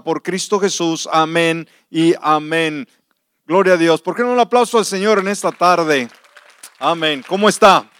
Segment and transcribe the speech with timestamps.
[0.00, 1.08] por Cristo Jesús.
[1.12, 2.86] Amén y amén.
[3.46, 4.00] Gloria a Dios.
[4.00, 6.08] ¿Por qué no un aplauso al Señor en esta tarde?
[6.78, 7.24] Amén.
[7.26, 7.90] ¿Cómo está?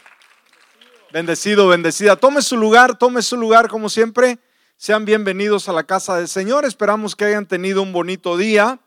[1.13, 2.17] Bendecido, bendecida.
[2.17, 4.39] Tome su lugar, tome su lugar como siempre.
[4.77, 6.65] Sean bienvenidos a la casa del Señor.
[6.65, 8.81] Esperamos que hayan tenido un bonito día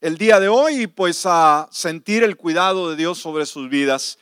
[0.00, 4.18] el día de hoy y pues a sentir el cuidado de Dios sobre sus vidas.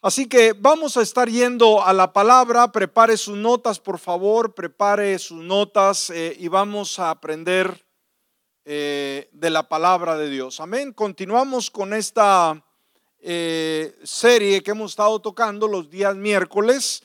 [0.00, 2.70] Así que vamos a estar yendo a la palabra.
[2.70, 7.84] Prepare sus notas, por favor, prepare sus notas eh, y vamos a aprender
[8.64, 10.60] eh, de la palabra de Dios.
[10.60, 10.92] Amén.
[10.92, 12.64] Continuamos con esta
[13.18, 17.02] eh, serie que hemos estado tocando los días miércoles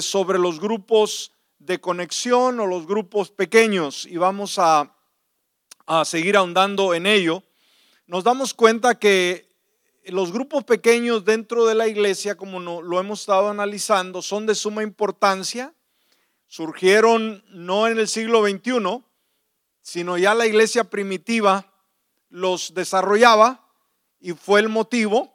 [0.00, 4.94] sobre los grupos de conexión o los grupos pequeños y vamos a,
[5.84, 7.42] a seguir ahondando en ello.
[8.06, 9.45] Nos damos cuenta que
[10.06, 14.82] los grupos pequeños dentro de la iglesia, como lo hemos estado analizando, son de suma
[14.82, 15.74] importancia.
[16.46, 19.02] Surgieron no en el siglo XXI,
[19.82, 21.72] sino ya la iglesia primitiva
[22.28, 23.68] los desarrollaba
[24.20, 25.32] y fue el motivo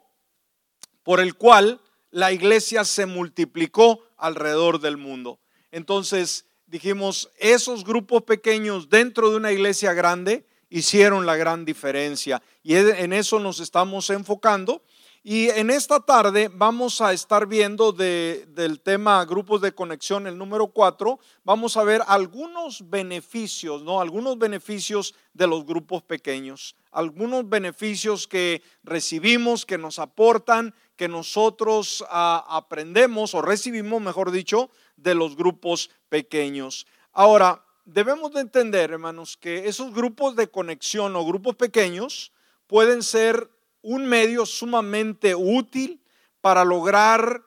[1.02, 5.38] por el cual la iglesia se multiplicó alrededor del mundo.
[5.70, 12.42] Entonces dijimos, esos grupos pequeños dentro de una iglesia grande hicieron la gran diferencia.
[12.62, 14.82] Y en eso nos estamos enfocando.
[15.24, 20.66] Y en esta tarde vamos a estar viendo del tema grupos de conexión, el número
[20.66, 24.00] 4, vamos a ver algunos beneficios, ¿no?
[24.00, 32.04] Algunos beneficios de los grupos pequeños, algunos beneficios que recibimos, que nos aportan, que nosotros
[32.10, 36.84] ah, aprendemos o recibimos, mejor dicho, de los grupos pequeños.
[37.12, 42.32] Ahora, debemos de entender, hermanos, que esos grupos de conexión o grupos pequeños
[42.66, 43.50] pueden ser
[43.82, 46.02] un medio sumamente útil
[46.40, 47.42] para lograr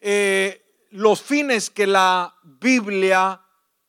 [0.00, 3.40] eh, los fines que la Biblia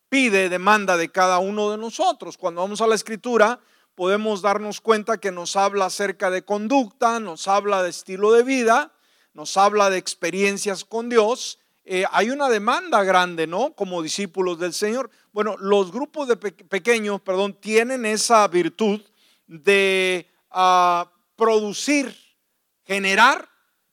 [0.10, 2.38] pide, demanda de cada uno de nosotros.
[2.38, 3.60] Cuando vamos a la escritura,
[3.96, 8.94] podemos darnos cuenta que nos habla acerca de conducta, nos habla de estilo de vida,
[9.34, 13.74] nos habla de experiencias con Dios eh, hay una demanda grande, ¿no?
[13.74, 15.10] Como discípulos del Señor.
[15.34, 19.02] Bueno, los grupos de pequeños, perdón, tienen esa virtud
[19.48, 22.16] de ah, producir,
[22.86, 23.50] generar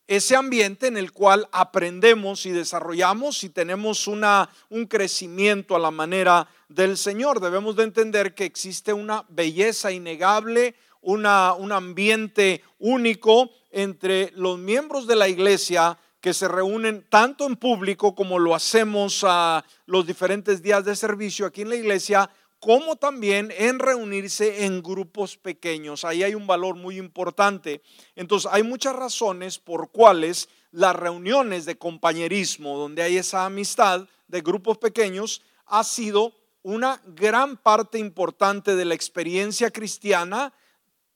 [0.07, 5.91] ese ambiente en el cual aprendemos y desarrollamos y tenemos una, un crecimiento a la
[5.91, 7.41] manera del Señor.
[7.41, 15.07] Debemos de entender que existe una belleza innegable, una, un ambiente único entre los miembros
[15.07, 20.63] de la iglesia que se reúnen tanto en público como lo hacemos a los diferentes
[20.63, 26.05] días de servicio aquí en la iglesia, como también en reunirse en grupos pequeños.
[26.05, 27.81] Ahí hay un valor muy importante.
[28.17, 34.41] Entonces, hay muchas razones por cuales las reuniones de compañerismo, donde hay esa amistad de
[34.43, 40.53] grupos pequeños, ha sido una gran parte importante de la experiencia cristiana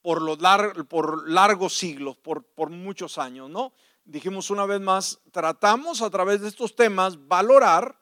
[0.00, 0.38] por, los
[0.88, 3.72] por largos siglos, por, por muchos años, ¿no?
[4.04, 7.98] Dijimos una vez más, tratamos a través de estos temas valorar,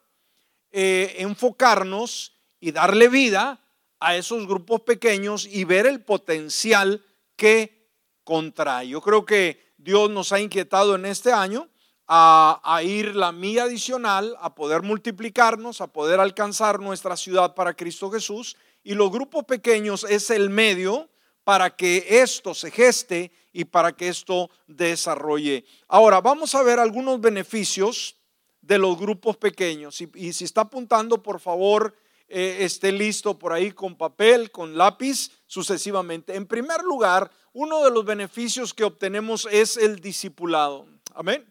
[0.71, 3.61] eh, enfocarnos y darle vida
[3.99, 7.05] a esos grupos pequeños y ver el potencial
[7.35, 7.89] que
[8.23, 8.89] contrae.
[8.89, 11.69] Yo creo que Dios nos ha inquietado en este año
[12.07, 17.73] a, a, ir la mía adicional, a poder multiplicarnos, a poder alcanzar nuestra ciudad para
[17.73, 18.57] Cristo Jesús.
[18.83, 21.09] Y los grupos pequeños es el medio
[21.45, 25.63] para que esto se geste y para que esto desarrolle.
[25.87, 28.17] Ahora, vamos a ver algunos beneficios
[28.61, 30.01] de los grupos pequeños.
[30.01, 31.95] Y, si está apuntando, por favor,
[32.27, 36.35] eh, esté listo por ahí con papel, con lápiz, sucesivamente.
[36.35, 40.87] En primer lugar, uno de los beneficios que obtenemos es el discipulado.
[41.13, 41.45] Amén.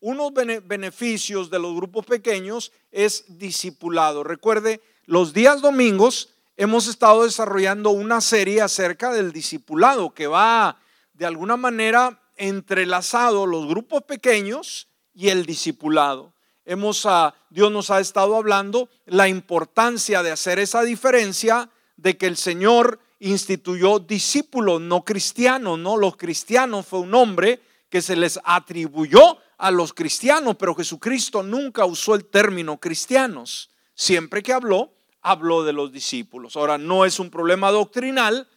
[0.00, 4.24] Unos beneficios de los grupos pequeños es discipulado.
[4.24, 10.78] Recuerde, los días domingos hemos estado desarrollando una serie acerca del discipulado que va
[11.14, 16.32] de alguna manera entrelazado los grupos pequeños y el discipulado.
[16.64, 17.06] Hemos,
[17.50, 22.98] Dios nos ha estado hablando la importancia de hacer esa diferencia de que el Señor
[23.20, 29.70] instituyó discípulos no cristianos, no los cristianos fue un nombre que se les atribuyó a
[29.70, 33.70] los cristianos, pero Jesucristo nunca usó el término cristianos.
[33.94, 36.56] Siempre que habló, habló de los discípulos.
[36.56, 38.48] Ahora, no es un problema doctrinal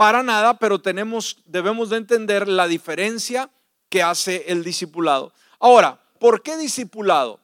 [0.00, 3.50] para nada, pero tenemos, debemos de entender la diferencia
[3.90, 5.30] que hace el discipulado.
[5.58, 7.38] Ahora, ¿por qué discipulado?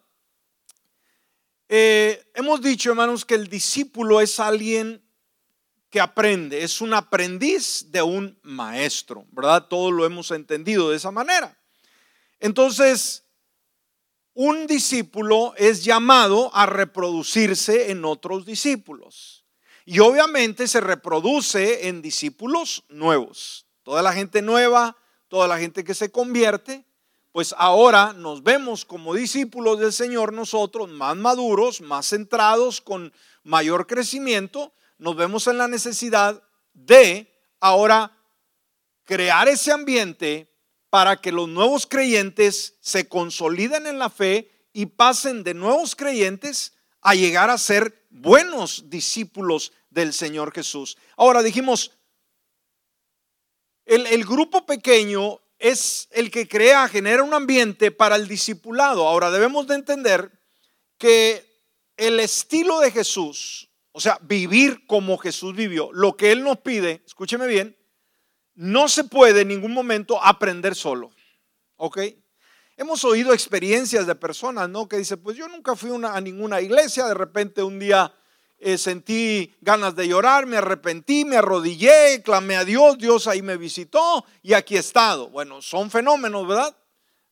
[1.68, 5.04] Eh, hemos dicho, hermanos, que el discípulo es alguien
[5.90, 9.66] que aprende, es un aprendiz de un maestro, ¿verdad?
[9.68, 11.58] Todos lo hemos entendido de esa manera.
[12.40, 13.26] Entonces,
[14.32, 19.45] un discípulo es llamado a reproducirse en otros discípulos.
[19.88, 23.66] Y obviamente se reproduce en discípulos nuevos.
[23.84, 24.96] Toda la gente nueva,
[25.28, 26.84] toda la gente que se convierte,
[27.30, 33.12] pues ahora nos vemos como discípulos del Señor nosotros, más maduros, más centrados, con
[33.44, 36.42] mayor crecimiento, nos vemos en la necesidad
[36.72, 38.16] de ahora
[39.04, 40.52] crear ese ambiente
[40.90, 46.72] para que los nuevos creyentes se consoliden en la fe y pasen de nuevos creyentes
[47.02, 50.96] a llegar a ser buenos discípulos del Señor Jesús.
[51.16, 51.92] Ahora dijimos,
[53.84, 59.06] el, grupo pequeño es el que crea, genera un ambiente para el discipulado.
[59.06, 60.32] Ahora debemos de entender
[60.98, 61.46] que
[61.96, 67.02] el estilo de Jesús, o sea, vivir como Jesús vivió, lo que Él nos pide,
[67.06, 67.76] escúcheme bien,
[68.54, 71.10] no se puede en ningún momento aprender solo.
[71.76, 71.98] ¿Ok?
[72.78, 74.86] Hemos oído experiencias de personas, ¿no?
[74.86, 78.12] Que dicen, pues yo nunca fui a ninguna iglesia, de repente un día
[78.58, 83.56] eh, sentí ganas de llorar, me arrepentí, me arrodillé, clamé a Dios, Dios ahí me
[83.56, 85.30] visitó y aquí he estado.
[85.30, 86.76] Bueno, son fenómenos, ¿verdad?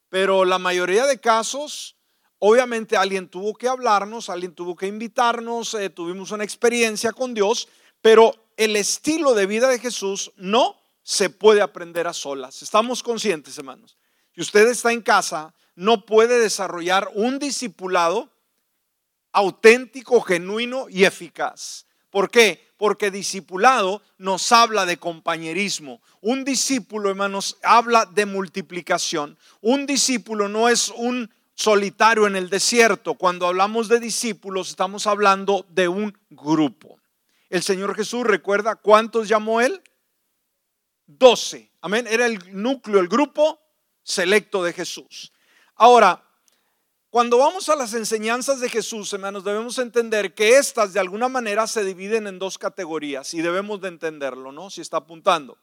[0.08, 1.96] Pero la mayoría de casos,
[2.38, 7.68] obviamente alguien tuvo que hablarnos, alguien tuvo que invitarnos, eh, tuvimos una experiencia con Dios,
[8.00, 12.62] pero el estilo de vida de Jesús no se puede aprender a solas.
[12.62, 13.98] Estamos conscientes, hermanos.
[14.34, 18.30] Si usted está en casa, no puede desarrollar un discipulado
[19.32, 21.86] auténtico, genuino y eficaz.
[22.10, 22.72] ¿Por qué?
[22.76, 26.00] Porque discipulado nos habla de compañerismo.
[26.20, 29.38] Un discípulo, hermanos, habla de multiplicación.
[29.60, 33.14] Un discípulo no es un solitario en el desierto.
[33.14, 37.00] Cuando hablamos de discípulos, estamos hablando de un grupo.
[37.50, 39.80] El Señor Jesús, recuerda cuántos llamó él?
[41.06, 41.70] Doce.
[41.80, 42.06] Amén.
[42.08, 43.63] Era el núcleo, el grupo
[44.04, 45.32] selecto de Jesús.
[45.74, 46.22] Ahora,
[47.10, 51.66] cuando vamos a las enseñanzas de Jesús, hermanos, debemos entender que estas de alguna manera
[51.66, 54.70] se dividen en dos categorías y debemos de entenderlo, ¿no?
[54.70, 55.58] Si está apuntando.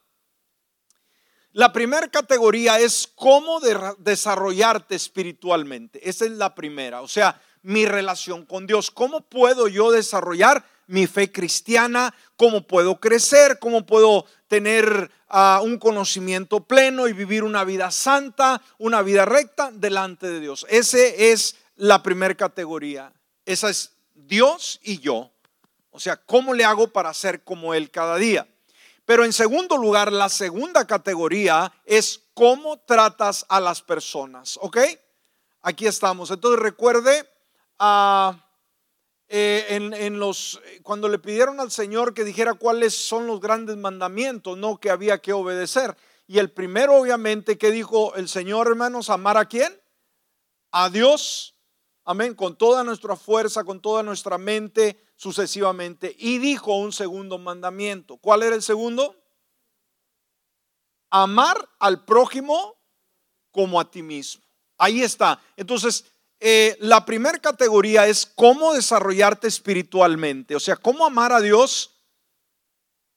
[1.52, 3.60] La primera categoría es cómo
[3.98, 6.08] desarrollarte espiritualmente.
[6.08, 8.90] Esa es la primera, o sea, mi relación con Dios.
[8.90, 12.14] ¿Cómo puedo yo desarrollar mi fe cristiana?
[12.36, 13.58] ¿Cómo puedo crecer?
[13.58, 19.70] ¿Cómo puedo tener uh, un conocimiento pleno y vivir una vida santa, una vida recta
[19.72, 20.66] delante de Dios?
[20.68, 23.12] Esa es la primera categoría.
[23.46, 25.30] Esa es Dios y yo.
[25.90, 28.46] O sea, ¿cómo le hago para ser como Él cada día?
[29.04, 34.58] Pero en segundo lugar, la segunda categoría es cómo tratas a las personas.
[34.62, 34.78] ¿Ok?
[35.62, 36.30] Aquí estamos.
[36.30, 37.28] Entonces recuerde,
[37.80, 38.32] uh,
[39.34, 44.58] eh, en, los, cuando le pidieron al Señor que dijera cuáles son los grandes mandamientos,
[44.58, 45.96] no que había que obedecer.
[46.26, 49.80] Y el primero, obviamente, que dijo el Señor, hermanos, amar a quién?
[50.70, 51.56] A Dios.
[52.04, 52.34] Amén.
[52.34, 56.14] Con toda nuestra fuerza, con toda nuestra mente, sucesivamente.
[56.18, 58.18] Y dijo un segundo mandamiento.
[58.18, 59.16] ¿Cuál era el segundo?
[61.08, 62.76] Amar al prójimo
[63.50, 64.42] como a ti mismo.
[64.76, 65.40] Ahí está.
[65.56, 66.11] Entonces,
[66.44, 71.92] eh, la primera categoría es cómo desarrollarte espiritualmente, o sea, cómo amar a Dios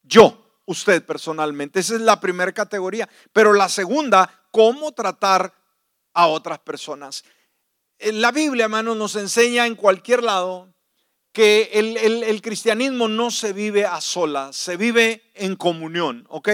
[0.04, 1.80] yo, usted personalmente.
[1.80, 3.10] Esa es la primera categoría.
[3.34, 5.54] Pero la segunda, cómo tratar
[6.14, 7.24] a otras personas.
[7.98, 10.74] Eh, la Biblia, hermano, nos enseña en cualquier lado
[11.32, 16.50] que el, el, cristianismo no se vive a solas, se vive en comunión, ¿ok?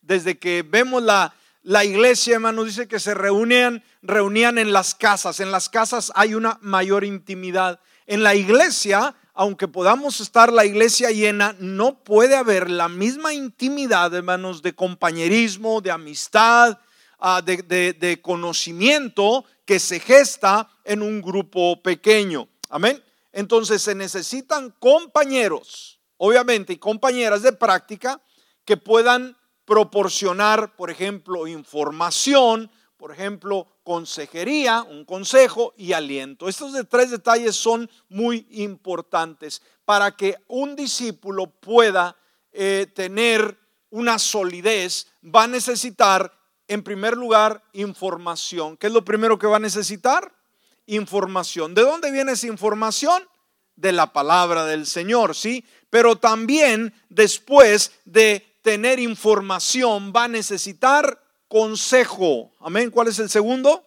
[0.00, 5.40] Desde que vemos la, la iglesia, hermano, dice que se reunían, reunían en las casas.
[5.40, 7.80] En las casas hay una mayor intimidad.
[8.06, 14.14] En la iglesia, aunque podamos estar la iglesia llena, no puede haber la misma intimidad,
[14.14, 16.78] hermanos, de compañerismo, de amistad,
[17.18, 17.56] ah, de,
[17.94, 22.46] de conocimiento que se gesta en un grupo pequeño.
[22.68, 23.02] Amén.
[23.32, 28.20] Entonces se necesitan compañeros, obviamente, y compañeras de práctica
[28.66, 36.48] que puedan proporcionar, por ejemplo, información, por ejemplo, consejería, un consejo y aliento.
[36.48, 42.16] Estos tres detalles son muy importantes para que un discípulo pueda
[42.52, 43.58] eh, tener
[43.90, 45.06] una solidez.
[45.22, 46.32] Va a necesitar,
[46.66, 48.76] en primer lugar, información.
[48.76, 50.34] ¿Qué es lo primero que va a necesitar?
[50.86, 51.74] Información.
[51.74, 53.22] ¿De dónde viene esa información?
[53.76, 55.64] De la palabra del Señor, ¿sí?
[55.90, 62.50] Pero también después de tener información, va a necesitar consejo.
[62.60, 62.90] Amén.
[62.90, 63.84] ¿Cuál es el segundo?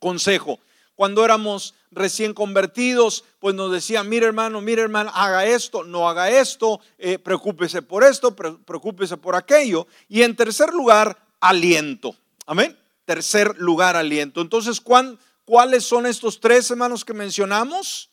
[0.00, 0.58] Consejo.
[0.94, 6.30] Cuando éramos recién convertidos, pues nos decían, mire hermano, mire hermano, haga esto, no haga
[6.30, 9.86] esto, eh, preocúpese por esto, preocúpese por aquello.
[10.08, 12.16] Y en tercer lugar, aliento.
[12.46, 12.78] Amén.
[13.04, 14.40] Tercer lugar, aliento.
[14.40, 18.08] Entonces, ¿cuáles son estos tres hermanos que mencionamos?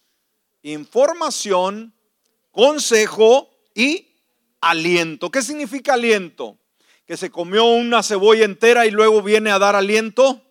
[0.63, 1.93] Información,
[2.51, 4.10] consejo y
[4.61, 5.31] aliento.
[5.31, 6.57] ¿Qué significa aliento?
[7.05, 10.41] Que se comió una cebolla entera y luego viene a dar aliento.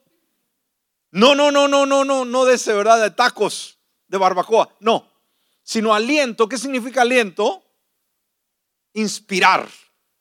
[1.12, 3.00] No, no, no, no, no, no, no de ese, ¿verdad?
[3.00, 4.68] De tacos, de barbacoa.
[4.80, 5.10] No,
[5.62, 6.48] sino aliento.
[6.48, 7.62] ¿Qué significa aliento?
[8.92, 9.68] Inspirar.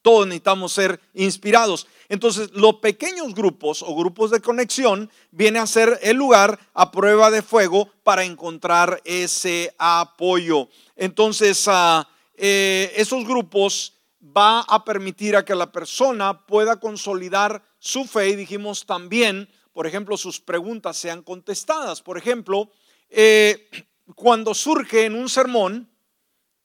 [0.01, 1.87] Todos necesitamos ser inspirados.
[2.07, 7.29] Entonces, los pequeños grupos o grupos de conexión viene a ser el lugar a prueba
[7.29, 10.69] de fuego para encontrar ese apoyo.
[10.95, 12.03] Entonces, uh,
[12.39, 18.85] esos grupos va a permitir a que la persona pueda consolidar su fe y dijimos
[18.85, 22.01] también, por ejemplo, sus preguntas sean contestadas.
[22.01, 22.69] Por ejemplo,
[23.09, 23.69] eh,
[24.15, 25.89] cuando surge en un sermón,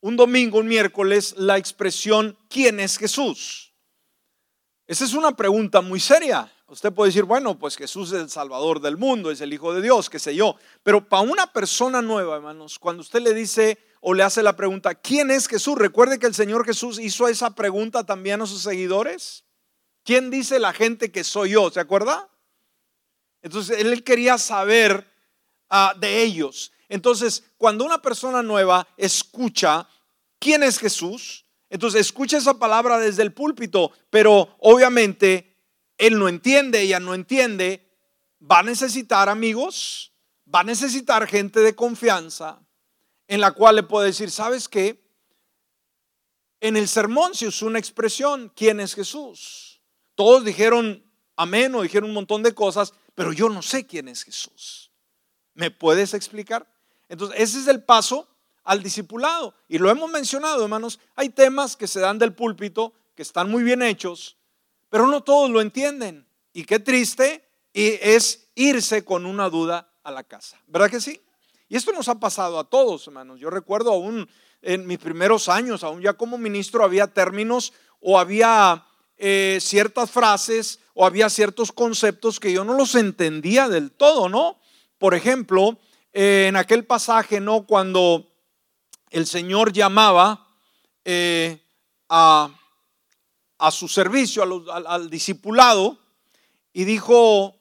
[0.01, 3.73] un domingo, un miércoles, la expresión ¿quién es Jesús?
[4.87, 6.51] Esa es una pregunta muy seria.
[6.67, 9.81] Usted puede decir, bueno, pues Jesús es el Salvador del mundo, es el Hijo de
[9.81, 10.57] Dios, qué sé yo.
[10.83, 14.95] Pero para una persona nueva, hermanos, cuando usted le dice o le hace la pregunta,
[14.95, 15.79] ¿quién es Jesús?
[15.79, 19.45] Recuerde que el Señor Jesús hizo esa pregunta también a sus seguidores.
[20.05, 21.71] ¿Quién dice la gente que soy yo?
[21.71, 22.29] ¿Se acuerda?
[23.41, 25.11] Entonces, él quería saber
[25.71, 26.71] ah, de ellos.
[26.91, 29.89] Entonces, cuando una persona nueva escucha
[30.39, 35.57] quién es Jesús, entonces escucha esa palabra desde el púlpito, pero obviamente
[35.97, 37.91] él no entiende, ella no entiende,
[38.39, 40.13] va a necesitar amigos,
[40.55, 42.64] va a necesitar gente de confianza
[43.29, 45.03] en la cual le puede decir, ¿sabes qué?
[46.61, 49.81] En el sermón se usó una expresión, ¿quién es Jesús?
[50.15, 51.05] Todos dijeron
[51.37, 54.91] amén o dijeron un montón de cosas, pero yo no sé quién es Jesús.
[55.55, 56.67] ¿Me puedes explicar?
[57.09, 58.29] Entonces, ese es el paso
[58.65, 59.55] al discipulado.
[59.69, 63.63] Y lo hemos mencionado, hermanos, hay temas que se dan del púlpito, que están muy
[63.63, 64.37] bien hechos,
[64.89, 66.27] pero no todos lo entienden.
[66.53, 70.61] Y qué triste y es irse con una duda a la casa.
[70.67, 71.21] ¿Verdad que sí?
[71.69, 73.41] Y esto nos ha pasado a todos, hermanos.
[73.41, 74.29] Yo recuerdo aún
[74.61, 78.85] en mis primeros años, aún ya como ministro, había términos o había
[79.17, 84.59] eh, ciertas frases o había ciertos conceptos que yo no los entendía del todo, ¿no?
[84.99, 85.79] Por ejemplo,
[86.13, 87.67] eh, en aquel pasaje, ¿no?
[87.67, 88.31] Cuando
[89.11, 90.49] el Señor llamaba
[91.05, 91.63] eh,
[92.09, 92.51] a,
[93.71, 95.99] su servicio, al, discipulado,
[96.73, 97.57] y dijo,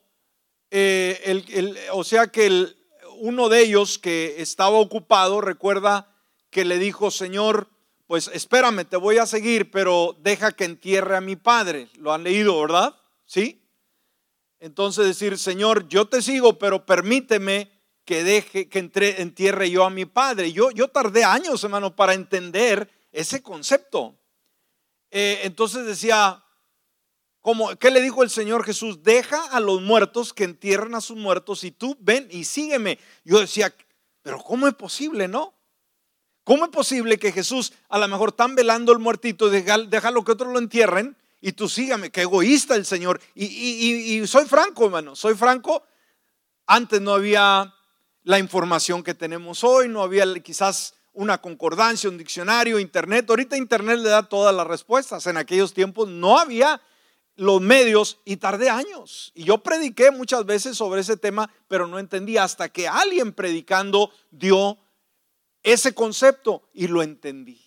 [1.92, 2.76] o sea que
[3.24, 6.14] uno de ellos que estaba ocupado, recuerda
[6.50, 7.70] que le dijo, Señor,
[8.06, 11.88] pues espérame, te voy a seguir, pero deja que entierre a mi padre.
[11.98, 12.98] Lo han leído, ¿verdad?
[13.26, 13.62] ¿Sí?
[14.60, 17.72] Entonces decir, Señor, yo te sigo, pero permíteme
[18.04, 20.52] que deje, que entre, entierre yo a mi padre.
[20.52, 24.20] Yo, yo tardé años, hermano, para entender ese concepto.
[25.12, 26.44] Eh, entonces decía,
[27.44, 29.04] como, ¿qué le dijo el Señor Jesús?
[29.04, 32.98] Deja a los muertos que entierren a sus muertos y tú ven y sígueme.
[33.26, 33.76] Yo decía,
[34.22, 35.54] pero ¿cómo es posible, no?
[36.46, 40.32] ¿Cómo es posible que Jesús a lo mejor están velando el muertito, deja, lo que
[40.32, 42.12] otros lo entierren y tú sígame?
[42.12, 43.20] Qué egoísta el Señor.
[43.36, 45.84] Y soy franco, hermano, soy franco.
[46.66, 47.74] Antes no había
[48.24, 53.30] la información que tenemos hoy, no había quizás una concordancia, un diccionario, internet.
[53.30, 55.28] Ahorita internet le da todas las respuestas.
[55.28, 56.82] En aquellos tiempos no había
[57.36, 59.32] los medios y tardé años.
[59.36, 64.12] Y yo prediqué muchas veces sobre ese tema, pero no entendía hasta que alguien predicando
[64.32, 64.78] dio
[65.64, 67.60] ese concepto y lo entendí.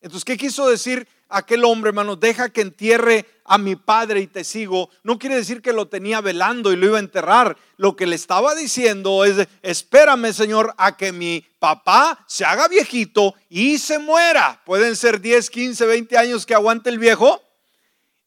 [0.00, 2.16] Entonces, ¿qué quiso decir aquel hombre, hermano?
[2.16, 4.90] Deja que entierre a mi padre y te sigo.
[5.02, 7.56] No quiere decir que lo tenía velando y lo iba a enterrar.
[7.76, 13.34] Lo que le estaba diciendo es, espérame, Señor, a que mi papá se haga viejito
[13.48, 14.62] y se muera.
[14.64, 17.42] Pueden ser 10, 15, 20 años que aguante el viejo.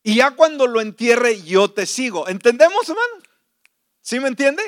[0.10, 2.28] Y ya cuando lo entierre, yo te sigo.
[2.28, 3.22] ¿Entendemos, hermano?
[4.02, 4.64] ¿Sí me entiende?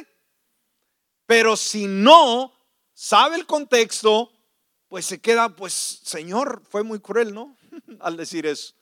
[1.26, 2.54] Pero si no,
[2.94, 4.32] sabe el contexto,
[4.88, 7.58] pues se queda, pues Señor, fue muy cruel, ¿no?
[8.02, 8.76] Al decir eso.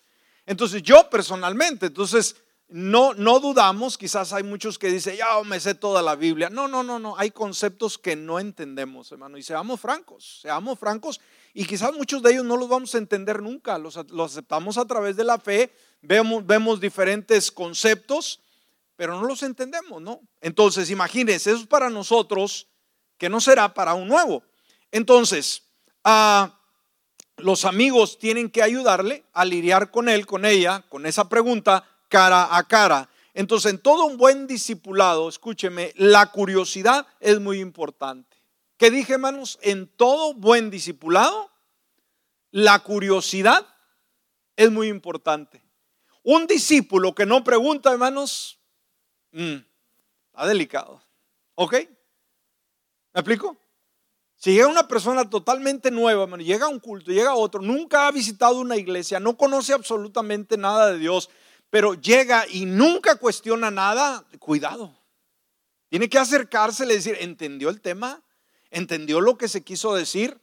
[0.45, 2.35] Entonces yo personalmente, entonces
[2.67, 6.49] no, no dudamos, quizás hay muchos que dicen, ya me sé toda la Biblia.
[6.49, 9.37] No, no, no, no, hay conceptos que no entendemos, hermano.
[9.37, 11.21] Y seamos francos, seamos francos.
[11.53, 14.85] Y quizás muchos de ellos no los vamos a entender nunca, los, los aceptamos a
[14.85, 18.41] través de la fe, vemos, vemos diferentes conceptos,
[18.96, 20.22] pero no los entendemos, ¿no?
[20.41, 22.68] Entonces, imagínense, eso es para nosotros
[23.18, 24.44] que no será para un nuevo.
[24.91, 25.63] Entonces,
[26.03, 26.60] ah,
[27.38, 32.56] los amigos tienen que ayudarle a lidiar con él, con ella, con esa pregunta cara
[32.56, 33.10] a cara.
[33.34, 38.38] Entonces, en todo un buen discipulado, escúcheme, la curiosidad es muy importante.
[38.77, 39.60] ¿Qué dije, hermanos?
[39.62, 41.51] En todo buen discipulado,
[42.51, 43.68] la curiosidad
[44.56, 45.62] es muy importante.
[46.31, 48.59] Un discípulo que no pregunta, hermanos,
[49.31, 49.55] mm,
[50.27, 51.01] está delicado.
[51.55, 51.74] ¿Ok?
[51.74, 53.57] ¿Me explico?
[54.36, 58.12] Si llega una persona totalmente nueva, llega a un culto, llega a otro, nunca ha
[58.12, 61.31] visitado una iglesia, no conoce absolutamente nada de Dios,
[61.71, 64.95] pero llega y nunca cuestiona nada, cuidado.
[65.89, 68.21] Tiene que acercarse y decir, ¿entendió el tema?
[68.69, 70.39] ¿Entendió lo que se quiso decir?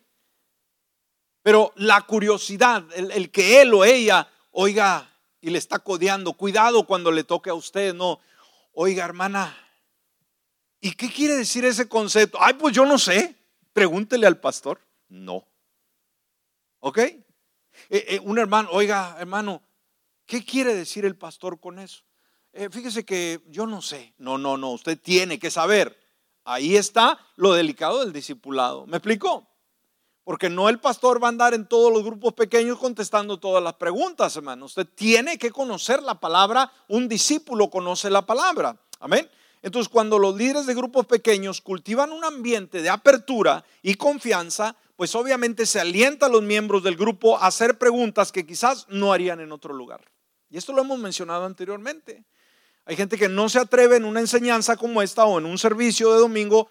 [1.42, 5.12] Pero la curiosidad, el, el que él o ella oiga
[5.46, 8.18] y le está codeando, cuidado cuando le toque a usted, no.
[8.72, 9.56] Oiga, hermana,
[10.80, 12.36] ¿y qué quiere decir ese concepto?
[12.40, 13.36] Ay, pues yo no sé.
[13.72, 14.80] Pregúntele al pastor.
[15.08, 15.46] No.
[16.80, 16.98] ¿Ok?
[16.98, 17.24] Eh,
[17.90, 19.62] eh, un hermano, oiga, hermano,
[20.26, 22.02] ¿qué quiere decir el pastor con eso?
[22.52, 24.14] Eh, fíjese que yo no sé.
[24.18, 25.96] No, no, no, usted tiene que saber.
[26.42, 28.84] Ahí está lo delicado del discipulado.
[28.88, 29.48] ¿Me explicó?
[30.26, 33.74] Porque no el pastor va a andar en todos los grupos pequeños contestando todas las
[33.74, 34.64] preguntas, hermano.
[34.64, 36.68] Usted tiene que conocer la palabra.
[36.88, 38.76] Un discípulo conoce la palabra.
[38.98, 39.30] Amén.
[39.62, 45.14] Entonces, cuando los líderes de grupos pequeños cultivan un ambiente de apertura y confianza, pues
[45.14, 49.38] obviamente se alienta a los miembros del grupo a hacer preguntas que quizás no harían
[49.38, 50.00] en otro lugar.
[50.50, 52.24] Y esto lo hemos mencionado anteriormente.
[52.84, 56.12] Hay gente que no se atreve en una enseñanza como esta o en un servicio
[56.12, 56.68] de domingo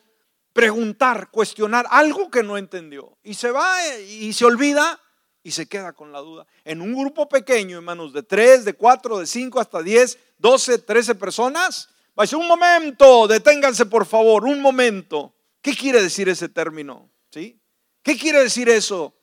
[0.56, 3.18] preguntar, cuestionar algo que no entendió.
[3.22, 5.02] Y se va y se olvida
[5.44, 6.48] y se queda con la duda.
[6.64, 11.16] En un grupo pequeño, hermanos, de 3, de 4, de 5 hasta 10, 12, 13
[11.16, 15.36] personas, Va a decir, un momento, deténganse por favor, un momento.
[15.62, 17.12] ¿Qué quiere decir ese término?
[17.30, 17.60] ¿Sí?
[18.02, 19.14] ¿Qué quiere decir eso?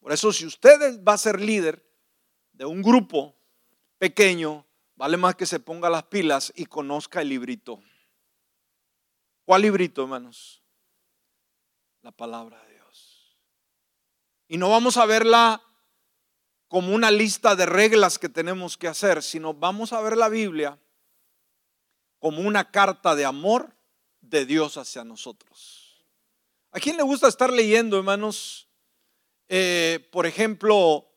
[0.00, 1.84] Por eso, si usted va a ser líder
[2.52, 3.36] de un grupo
[3.98, 4.66] pequeño,
[4.96, 7.82] vale más que se ponga las pilas y conozca el librito.
[9.44, 10.62] ¿Cuál librito, hermanos?
[12.02, 13.36] La palabra de Dios.
[14.48, 15.62] Y no vamos a verla
[16.68, 20.78] como una lista de reglas que tenemos que hacer, sino vamos a ver la Biblia
[22.18, 23.74] como una carta de amor
[24.20, 26.04] de Dios hacia nosotros.
[26.70, 28.68] ¿A quién le gusta estar leyendo, hermanos?
[29.48, 31.08] Eh, por ejemplo,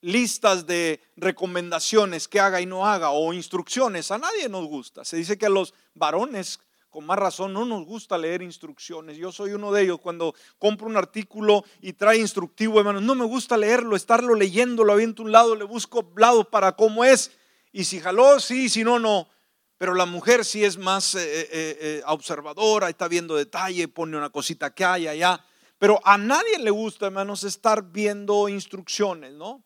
[0.00, 4.10] listas de recomendaciones que haga y no haga o instrucciones.
[4.10, 5.04] A nadie nos gusta.
[5.04, 6.60] Se dice que a los varones,
[6.96, 9.18] con más razón, no nos gusta leer instrucciones.
[9.18, 10.00] Yo soy uno de ellos.
[10.00, 14.94] Cuando compro un artículo y trae instructivo, hermanos, no me gusta leerlo, estarlo leyendo, lo
[14.94, 17.32] aviento un lado, le busco lado para cómo es.
[17.70, 19.28] Y si jaló, sí, si no, no.
[19.76, 24.30] Pero la mujer sí es más eh, eh, eh, observadora, está viendo detalle, pone una
[24.30, 25.44] cosita que hay allá.
[25.76, 29.62] Pero a nadie le gusta, hermanos, estar viendo instrucciones, ¿no?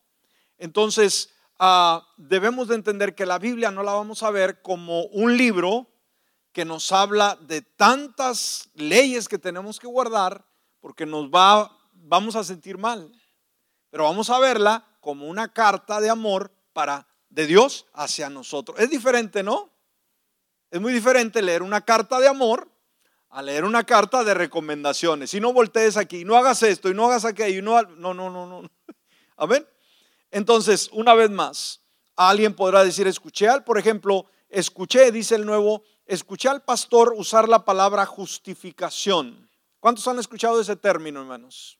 [0.58, 5.36] Entonces, ah, debemos de entender que la Biblia no la vamos a ver como un
[5.36, 5.89] libro
[6.52, 10.44] que nos habla de tantas leyes que tenemos que guardar
[10.80, 13.12] porque nos va, vamos a sentir mal.
[13.90, 18.78] Pero vamos a verla como una carta de amor para de Dios hacia nosotros.
[18.78, 19.70] Es diferente, ¿no?
[20.70, 22.70] Es muy diferente leer una carta de amor
[23.30, 25.30] a leer una carta de recomendaciones.
[25.30, 28.28] Si no voltees aquí, no hagas esto y no hagas aquello, y no, no, no,
[28.28, 28.70] no, no.
[29.36, 29.66] Amén.
[30.32, 31.80] Entonces, una vez más,
[32.16, 37.48] alguien podrá decir, escuché al, por ejemplo, escuché, dice el nuevo, escuché al pastor usar
[37.48, 39.48] la palabra justificación.
[39.78, 41.78] ¿Cuántos han escuchado ese término, hermanos?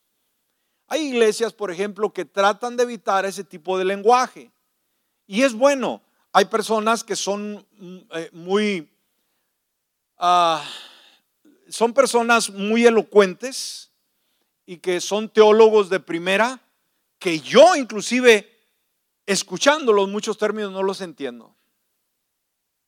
[0.86, 4.52] Hay iglesias, por ejemplo, que tratan de evitar ese tipo de lenguaje.
[5.26, 6.00] Y es bueno,
[6.32, 8.88] hay personas que son mm, eh, muy,
[10.16, 10.64] ah,
[11.68, 13.90] son personas muy elocuentes
[14.64, 16.60] y que son teólogos de primera,
[17.18, 18.48] que yo inclusive
[19.26, 21.56] escuchándolos muchos términos no los entiendo.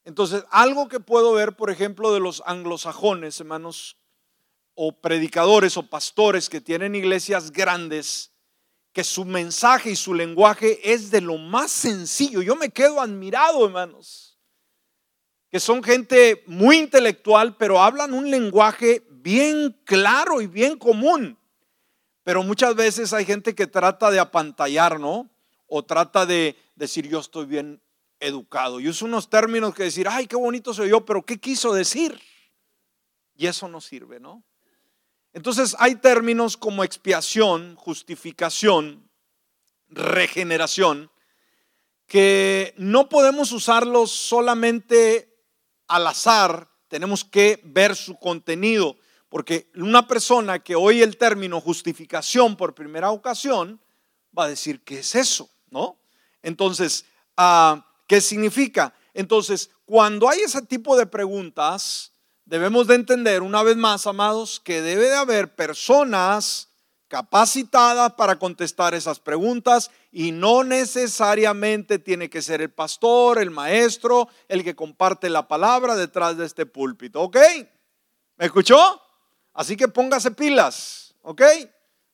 [0.05, 3.97] Entonces, algo que puedo ver, por ejemplo, de los anglosajones, hermanos,
[4.75, 8.33] o predicadores o pastores que tienen iglesias grandes,
[8.93, 12.43] que su mensaje y su lenguaje es de lo más sencillo.
[12.43, 14.39] Yo me quedo admirado, hermanos,
[15.51, 21.39] que son gente muy intelectual, pero hablan un lenguaje bien claro y bien común.
[22.25, 25.31] Pero muchas veces hay gente que trata de apantallar, ¿no?
[25.67, 27.81] O trata de decir, yo estoy bien
[28.23, 28.81] educado.
[28.81, 32.19] Y usa unos términos que decir, ay, qué bonito soy yo, pero ¿qué quiso decir?
[33.37, 34.45] Y eso no sirve, ¿no?
[35.33, 39.11] Entonces hay términos como expiación, justificación,
[39.89, 41.11] regeneración,
[42.07, 45.35] que no podemos usarlos solamente
[45.89, 48.97] al azar, tenemos que ver su contenido,
[49.31, 53.81] porque una persona que oye el término justificación por primera ocasión
[54.37, 55.49] va a decir, ¿qué es eso?
[55.71, 55.99] ¿No?
[56.43, 57.07] Entonces,
[57.39, 58.93] ah, ¿qué significa?
[59.15, 62.13] Entonces, cuando hay ese tipo de preguntas,
[62.45, 66.69] debemos de entender una vez más, amados, que debe de haber personas
[67.09, 74.29] capacitadas para contestar esas preguntas y no necesariamente tiene que ser el pastor, el maestro,
[74.47, 77.39] el que comparte la palabra detrás de este púlpito, ¿ok?
[78.37, 79.01] ¿Me escuchó?
[79.55, 81.41] Así que póngase pilas, ¿ok?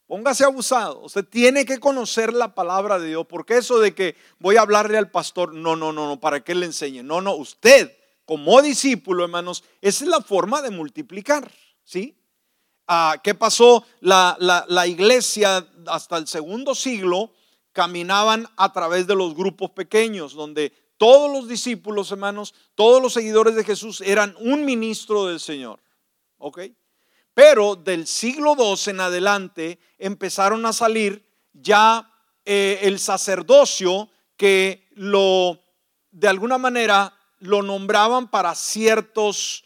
[0.09, 1.01] Póngase abusado.
[1.01, 4.97] Usted tiene que conocer la palabra de Dios, porque eso de que voy a hablarle
[4.97, 7.03] al pastor, no, no, no, no, para que le enseñe.
[7.03, 7.95] No, no, usted
[8.25, 11.53] como discípulo, hermanos, esa es la forma de multiplicar,
[11.85, 12.19] ¿sí?
[12.87, 13.85] Ah, ¿Qué pasó?
[14.01, 17.31] La, la iglesia hasta el segundo siglo
[17.73, 23.55] caminaban a través de los grupos pequeños, donde todos los discípulos, hermanos, todos los seguidores
[23.55, 25.81] de Jesús eran un ministro del Señor.
[26.39, 26.61] ¿Ok?
[27.39, 32.11] Pero del siglo II en adelante empezaron a salir ya
[32.45, 35.57] eh, el sacerdocio que lo,
[36.11, 39.63] de alguna manera, lo nombraban para ciertas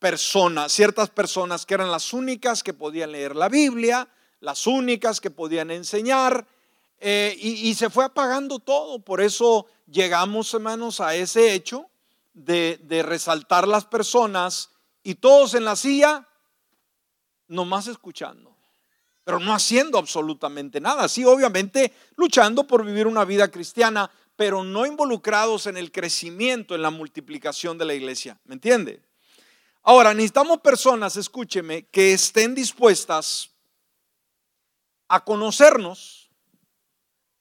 [0.00, 4.08] personas, ciertas personas que eran las únicas que podían leer la Biblia,
[4.40, 6.44] las únicas que podían enseñar,
[6.98, 8.98] eh, y, se fue apagando todo.
[8.98, 11.88] Por eso llegamos, hermanos, a ese hecho
[12.34, 14.70] de, de resaltar las personas
[15.04, 16.26] y todos en la silla,
[17.52, 18.56] nomás escuchando,
[19.24, 21.08] pero no haciendo absolutamente nada.
[21.08, 26.82] Sí, obviamente luchando por vivir una vida cristiana, pero no involucrados en el crecimiento, en
[26.82, 28.40] la multiplicación de la iglesia.
[28.44, 29.02] ¿Me entiende?
[29.82, 33.50] Ahora, necesitamos personas, escúcheme, que estén dispuestas
[35.08, 36.30] a conocernos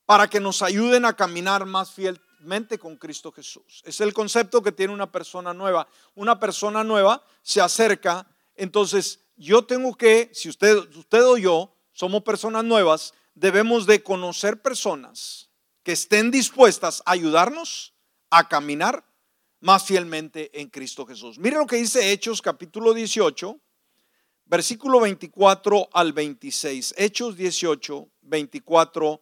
[0.06, 3.82] para que nos ayuden a caminar más fielmente con Cristo Jesús.
[3.86, 5.88] Es el concepto que tiene una persona nueva.
[6.15, 12.24] Una persona nueva se acerca, entonces yo tengo que, si usted, usted o yo somos
[12.24, 15.50] personas nuevas, debemos de conocer personas
[15.84, 17.94] que estén dispuestas a ayudarnos
[18.30, 19.06] a caminar
[19.60, 21.38] más fielmente en Cristo Jesús.
[21.38, 23.60] Mire lo que dice Hechos capítulo 18,
[24.46, 26.96] versículo 24 al 26.
[26.98, 29.22] Hechos 18, 24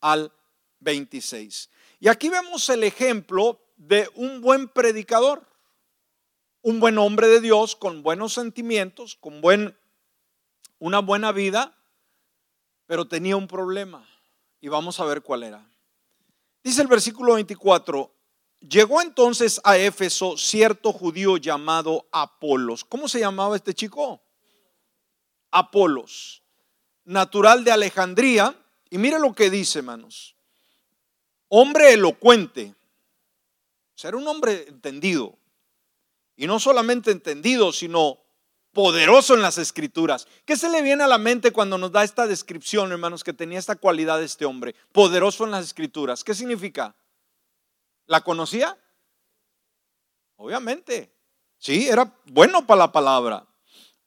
[0.00, 0.32] al
[0.78, 1.70] 26.
[1.98, 5.46] Y aquí vemos el ejemplo de un buen predicador,
[6.62, 9.76] un buen hombre de Dios con buenos sentimientos, con buen,
[10.78, 11.76] una buena vida,
[12.86, 14.06] pero tenía un problema.
[14.60, 15.66] Y vamos a ver cuál era.
[16.62, 18.14] Dice el versículo 24,
[18.60, 22.84] llegó entonces a Éfeso cierto judío llamado Apolos.
[22.84, 24.20] ¿Cómo se llamaba este chico?
[25.50, 26.42] Apolos,
[27.04, 28.54] natural de Alejandría
[28.90, 30.36] y mire lo que dice, hermanos.
[31.48, 32.74] Hombre elocuente.
[33.94, 35.39] Ser un hombre entendido.
[36.40, 38.18] Y no solamente entendido, sino
[38.72, 40.26] poderoso en las escrituras.
[40.46, 43.58] ¿Qué se le viene a la mente cuando nos da esta descripción, hermanos, que tenía
[43.58, 44.74] esta cualidad este hombre?
[44.90, 46.24] Poderoso en las escrituras.
[46.24, 46.96] ¿Qué significa?
[48.06, 48.74] ¿La conocía?
[50.36, 51.14] Obviamente.
[51.58, 53.46] Sí, era bueno para la palabra.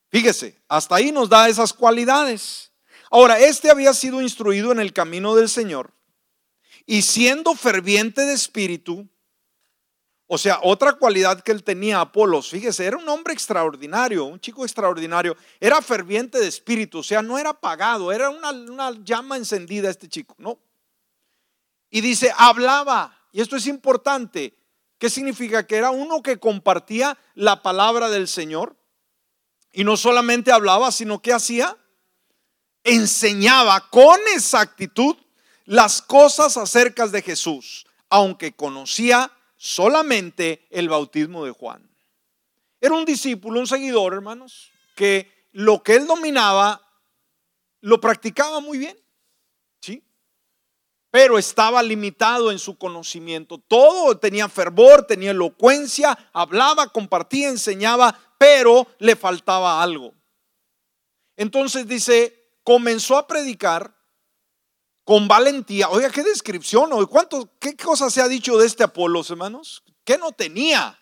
[0.10, 2.72] Fíjese, hasta ahí nos da esas cualidades.
[3.12, 5.94] Ahora, este había sido instruido en el camino del Señor
[6.88, 9.08] y siendo ferviente de espíritu,
[10.34, 14.64] o sea, otra cualidad que él tenía, Apolos, fíjese, era un hombre extraordinario, un chico
[14.64, 20.10] extraordinario, era ferviente de espíritu, o sea, no era apagado, era una, llama encendida este
[20.10, 20.58] chico, ¿no?
[21.92, 24.58] Y dice, hablaba, y esto es importante,
[24.98, 25.68] ¿qué significa?
[25.68, 28.76] Que era uno que compartía la palabra del Señor,
[29.72, 31.78] y no solamente hablaba, sino que hacía,
[32.84, 35.16] enseñaba con exactitud
[35.66, 39.32] las cosas acerca de Jesús, aunque conocía
[39.64, 41.90] solamente el bautismo de Juan.
[42.82, 46.82] Era un discípulo, un seguidor, hermanos, que lo que él dominaba
[47.80, 48.98] lo practicaba muy bien,
[49.80, 50.04] ¿sí?
[51.10, 53.58] Pero estaba limitado en su conocimiento.
[53.58, 60.14] Todo tenía fervor, tenía elocuencia, hablaba, compartía, enseñaba, pero le faltaba algo.
[61.38, 63.93] Entonces dice, comenzó a predicar
[65.04, 65.90] con valentía.
[65.90, 69.84] Oiga, qué descripción, hoy cuánto, qué cosas se ha dicho de este Apolos, hermanos.
[70.04, 71.00] ¿Qué no tenía?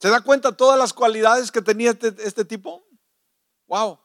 [0.00, 2.84] ¿Se da cuenta todas las cualidades que tenía este, este tipo?
[3.66, 4.00] Wow.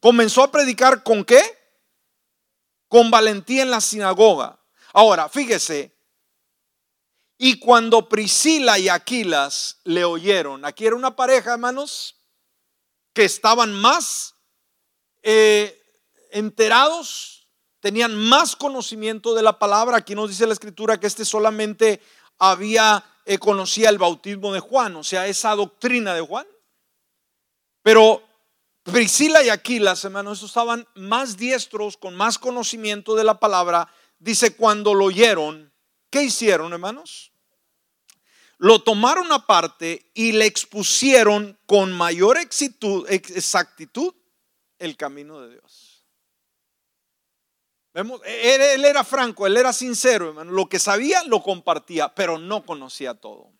[0.00, 1.42] Comenzó a predicar con qué?
[2.88, 4.60] Con valentía en la sinagoga.
[4.92, 5.96] Ahora, fíjese,
[7.38, 12.16] y cuando Priscila y Aquilas le oyeron, aquí era una pareja, hermanos,
[13.12, 14.36] que estaban más
[15.22, 15.80] eh,
[16.30, 17.41] enterados,
[17.82, 19.96] tenían más conocimiento de la palabra.
[19.98, 22.00] Aquí nos dice la escritura que este solamente
[22.38, 26.46] había, eh, conocía el bautismo de Juan, o sea, esa doctrina de Juan.
[27.82, 28.22] Pero
[28.84, 33.92] Priscila y Aquilas, hermanos, estaban más diestros, con más conocimiento de la palabra.
[34.20, 35.72] Dice, cuando lo oyeron,
[36.08, 37.32] ¿qué hicieron, hermanos?
[38.58, 44.14] Lo tomaron aparte y le expusieron con mayor exactitud
[44.78, 45.91] el camino de Dios.
[47.94, 50.52] Vemos, él, era franco, él era sincero, hermano.
[50.52, 53.52] Lo que sabía lo compartía, pero no conocía todo.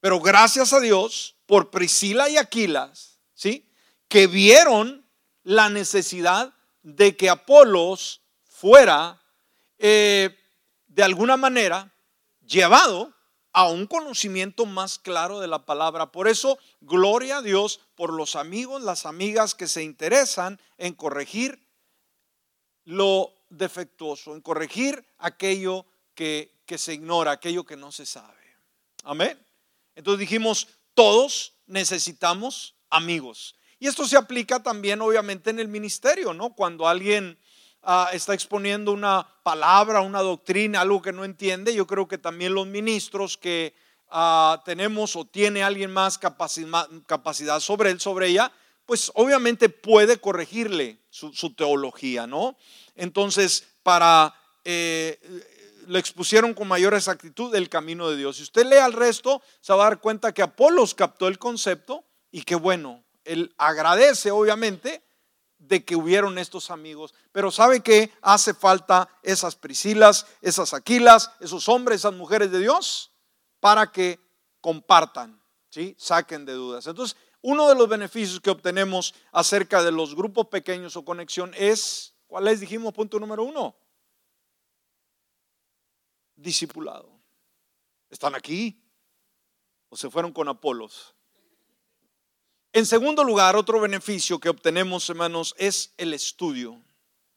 [0.00, 3.68] Pero gracias a Dios por Priscila y Aquilas, ¿sí?
[4.06, 5.04] Que vieron
[5.42, 9.20] la necesidad de que Apolos fuera
[9.78, 10.36] eh,
[10.86, 11.92] de alguna manera
[12.46, 13.12] llevado
[13.52, 16.12] a un conocimiento más claro de la palabra.
[16.12, 21.67] Por eso, gloria a Dios por los amigos, las amigas que se interesan en corregir
[22.88, 28.56] lo defectuoso, en corregir aquello que, que se ignora, aquello que no se sabe.
[29.04, 29.38] Amén.
[29.94, 33.56] Entonces dijimos, todos necesitamos amigos.
[33.78, 36.54] Y esto se aplica también obviamente en el ministerio, ¿no?
[36.54, 37.38] Cuando alguien
[37.82, 42.54] ah, está exponiendo una palabra, una doctrina, algo que no entiende, yo creo que también
[42.54, 43.74] los ministros que
[44.08, 48.50] ah, tenemos o tiene alguien más capacidad, sobre él, sobre ella,
[48.88, 52.56] pues obviamente puede corregirle su, teología, ¿no?
[52.96, 54.34] Entonces, para...
[54.64, 55.20] Eh,
[55.86, 58.36] le expusieron con mayor exactitud el camino de Dios.
[58.36, 62.04] Si usted lee al resto, se va a dar cuenta que Apolos captó el concepto
[62.30, 65.02] y que bueno, él agradece obviamente
[65.58, 71.68] de que hubieron estos amigos, pero sabe que hace falta esas Priscilas, esas Aquilas, esos
[71.68, 73.12] hombres, esas mujeres de Dios,
[73.60, 74.18] para que
[74.60, 75.94] compartan, ¿sí?
[75.98, 76.86] saquen de dudas.
[76.86, 82.14] Entonces, uno de los beneficios que obtenemos acerca de los grupos pequeños o conexión es,
[82.26, 82.60] ¿cuál es?
[82.60, 83.76] Dijimos punto número uno,
[86.34, 87.10] discipulado.
[88.10, 88.82] ¿Están aquí?
[89.88, 91.14] ¿O se fueron con Apolos?
[92.72, 96.80] En segundo lugar, otro beneficio que obtenemos, hermanos, es el estudio.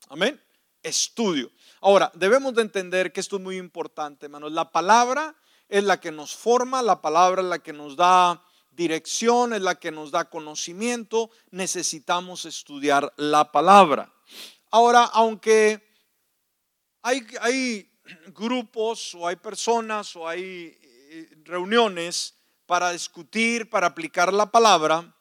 [0.10, 0.42] Amén.
[0.84, 1.52] Estudio.
[1.80, 4.52] Ahora, debemos de entender que esto es muy importante, hermanos.
[4.52, 5.36] La palabra
[5.70, 9.76] es la que nos forma, la palabra es la que nos da dirección, es la
[9.76, 11.30] que nos da conocimiento.
[11.52, 14.14] Necesitamos estudiar la palabra.
[14.72, 15.82] Ahora, aunque
[17.02, 17.92] hay, hay
[18.28, 25.14] grupos o hay personas o hay eh, reuniones para discutir, para aplicar la palabra,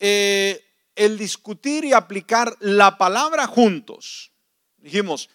[0.00, 0.64] eh,
[0.96, 4.32] el discutir y aplicar la palabra juntos.
[4.78, 5.30] Dijimos,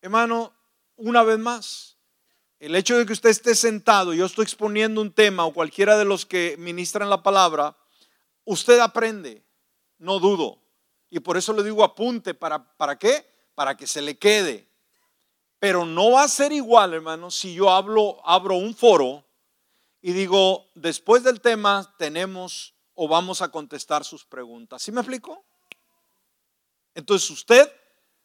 [0.00, 0.52] hermano,
[0.96, 1.97] una vez más,
[2.58, 6.04] el hecho de que usted esté sentado, yo estoy exponiendo un tema o cualquiera de
[6.04, 7.76] los que ministran la palabra,
[8.44, 9.44] usted aprende,
[9.98, 10.58] no dudo.
[11.10, 13.24] Y por eso le digo apunte, ¿para, para qué?
[13.54, 14.68] Para que se le quede.
[15.58, 19.24] Pero no va a ser igual, hermano, si yo hablo, abro un foro
[20.00, 24.82] y digo, después del tema tenemos o vamos a contestar sus preguntas.
[24.82, 25.44] ¿Sí me explico?
[26.94, 27.72] Entonces usted,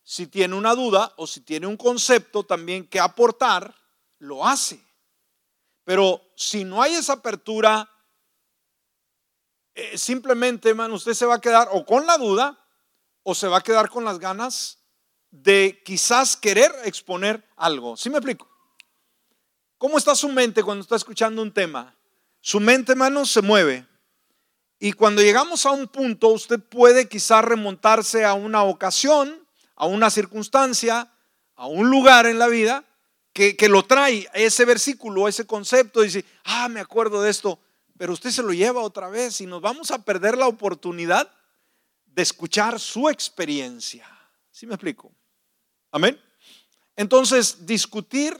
[0.03, 3.82] si tiene una duda o si tiene un concepto también que aportar,
[4.23, 4.79] lo hace.
[5.83, 7.89] Pero si no hay esa apertura,
[9.75, 12.57] eh, simplemente, hermano, usted se va a quedar o con la duda
[13.23, 14.79] o se va a quedar con las ganas
[15.29, 17.97] de quizás querer exponer algo.
[17.97, 18.49] ¿Sí me explico?
[19.77, 21.93] ¿Cómo está su mente cuando está escuchando un tema?
[22.39, 23.85] Su mente, hermano, se mueve.
[24.79, 30.09] Y cuando llegamos a un punto, usted puede quizás remontarse a una ocasión, a una
[30.09, 31.11] circunstancia,
[31.55, 32.85] a un lugar en la vida
[33.33, 37.59] que, que lo trae ese versículo, ese concepto, dice, ah, me acuerdo de esto,
[37.97, 41.31] pero usted se lo lleva otra vez y nos vamos a perder la oportunidad
[42.05, 44.07] de escuchar su experiencia.
[44.51, 45.11] ¿Sí me explico?
[45.91, 46.19] Amén.
[46.95, 48.39] Entonces, discutir,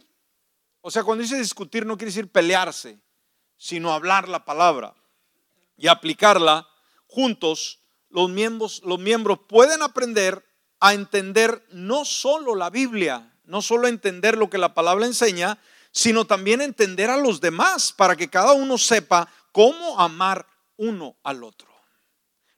[0.82, 3.00] o sea, cuando dice discutir no quiere decir pelearse,
[3.58, 4.94] sino hablar la palabra
[5.78, 6.68] y aplicarla
[7.08, 7.80] juntos.
[8.10, 10.46] Los miembros, los miembros pueden aprender
[10.80, 15.60] a entender no solo la Biblia, no solo entender lo que la palabra enseña,
[15.92, 20.46] sino también entender a los demás para que cada uno sepa cómo amar
[20.78, 21.70] uno al otro.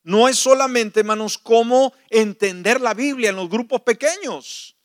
[0.04, 4.76] No es solamente, hermanos, cómo entender la Biblia en los grupos pequeños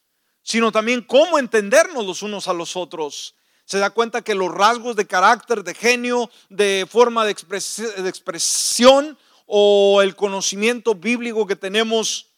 [0.50, 3.36] sino también cómo entendernos los unos a los otros.
[3.64, 10.02] Se da cuenta que los rasgos de carácter, de genio, de forma de, expresión o
[10.02, 12.29] el conocimiento bíblico que tenemos,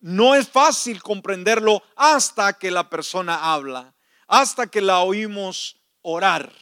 [0.00, 3.94] no es fácil comprenderlo hasta que la persona habla,
[4.26, 6.52] hasta que la oímos orar.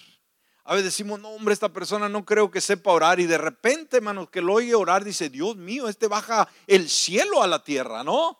[0.64, 3.20] A veces decimos, no, hombre, esta persona no creo que sepa orar.
[3.20, 7.42] Y de repente, hermanos, que lo oye orar, dice, Dios mío, este baja el cielo
[7.42, 8.38] a la tierra, ¿no?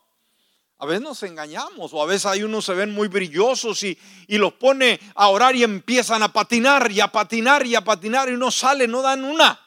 [0.77, 4.39] A veces nos engañamos o a veces hay unos se ven muy brillosos y, y,
[4.39, 8.37] los pone a orar y empiezan a patinar y a patinar y a patinar y
[8.37, 9.59] no salen, no dan una.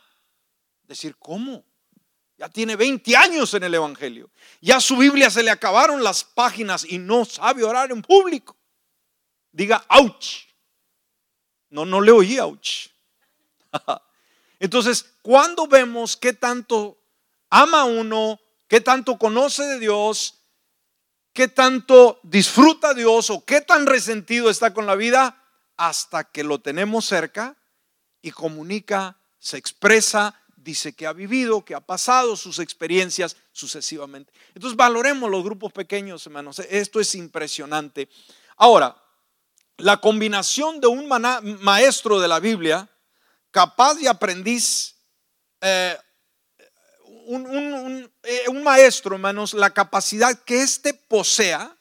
[0.83, 1.65] Decir, ¿cómo?
[2.41, 4.31] Ya tiene 20 años en el Evangelio.
[4.61, 8.57] Ya su Biblia se le acabaron las páginas y no sabe orar en público.
[9.51, 10.47] Diga, ouch.
[11.69, 12.87] No, no le oí ouch.
[14.59, 16.97] Entonces, cuando vemos qué tanto
[17.51, 20.41] ama uno, qué tanto conoce de Dios,
[21.33, 25.45] qué tanto disfruta Dios o qué tan resentido está con la vida
[25.77, 27.55] hasta que lo tenemos cerca
[28.19, 34.31] y comunica, se expresa, dice que ha vivido, que ha pasado sus experiencias sucesivamente.
[34.53, 36.59] Entonces valoremos los grupos pequeños, hermanos.
[36.59, 38.09] Esto es impresionante.
[38.57, 38.95] Ahora,
[39.77, 42.89] la combinación de un maestro de la Biblia,
[43.49, 44.95] capaz y aprendiz,
[45.61, 45.97] eh,
[48.23, 51.75] eh, un, maestro, hermanos, la capacidad que éste posea,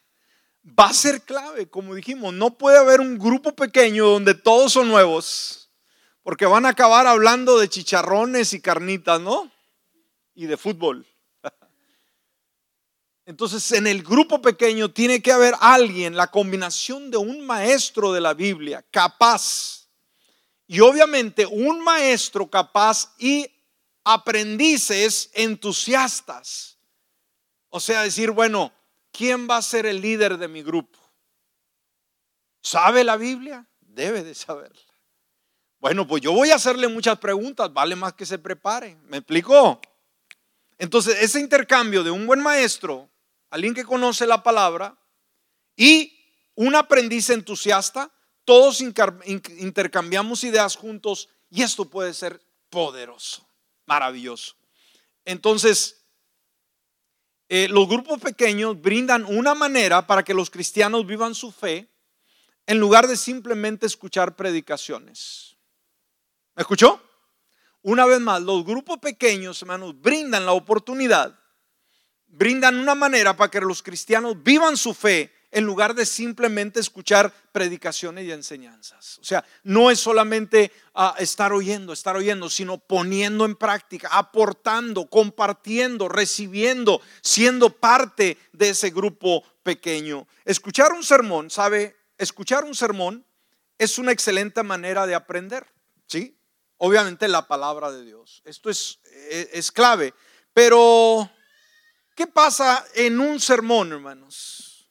[0.64, 2.33] va a ser clave, como dijimos.
[2.35, 5.60] No puede haber un grupo pequeño donde todos son nuevos,
[6.22, 9.50] porque van a acabar hablando de chicharrones y carnitas, ¿no?
[10.35, 11.06] Y de fútbol.
[13.26, 18.20] Entonces, en el grupo pequeño tiene que haber alguien, la combinación de un maestro de
[18.20, 19.88] la Biblia capaz
[20.66, 23.50] y obviamente un maestro capaz y
[24.04, 26.78] aprendices entusiastas.
[27.70, 28.72] O sea, decir, bueno,
[29.11, 30.98] ¿quién va a ser el líder de mi grupo?
[32.62, 33.66] ¿Sabe la Biblia?
[33.80, 34.89] Debe de saberla.
[35.81, 38.97] Bueno, pues yo voy a hacerle muchas preguntas, vale más que se prepare.
[39.09, 39.81] ¿Me explicó?
[40.79, 43.09] Entonces, ese intercambio de un buen maestro,
[43.49, 44.97] alguien que conoce la palabra,
[45.77, 46.19] y
[46.55, 48.12] un aprendiz entusiasta,
[48.45, 53.47] todos intercambiamos ideas juntos y esto puede ser poderoso,
[53.87, 54.57] maravilloso.
[55.25, 56.05] Entonces,
[57.49, 61.88] eh, los grupos pequeños brindan una manera para que los cristianos vivan su fe
[62.66, 65.49] en lugar de simplemente escuchar predicaciones.
[66.54, 67.00] ¿Me escuchó?
[67.82, 71.38] Una vez más, los grupos pequeños, hermanos, brindan la oportunidad,
[72.26, 77.32] brindan una manera para que los cristianos vivan su fe en lugar de simplemente escuchar
[77.52, 79.18] predicaciones y enseñanzas.
[79.18, 85.06] O sea, no es solamente ah, estar oyendo, estar oyendo, sino poniendo en práctica, aportando,
[85.06, 90.26] compartiendo, recibiendo, siendo parte de ese grupo pequeño.
[90.44, 91.96] Escuchar un sermón, ¿sabe?
[92.16, 93.26] Escuchar un sermón
[93.78, 95.66] es una excelente manera de aprender,
[96.06, 96.36] ¿sí?
[96.83, 98.40] Obviamente la palabra de Dios.
[98.43, 100.14] Esto es, e, es clave.
[100.55, 101.31] Pero,
[102.16, 104.90] ¿qué pasa en un sermón, hermanos?